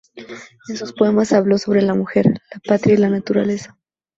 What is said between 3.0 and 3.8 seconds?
naturaleza.